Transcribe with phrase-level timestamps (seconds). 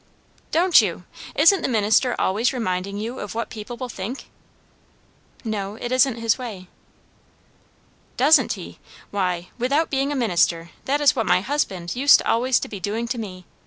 [0.49, 1.03] "Don't you!
[1.35, 4.25] Isn't the minister always reminding you of what people will think?"
[5.43, 5.75] "No.
[5.75, 6.67] It isn't his way."
[8.17, 8.79] "Doesn't he?
[9.11, 13.07] Why, without being a minister, that is what my husband used always to be doing
[13.09, 13.45] to me.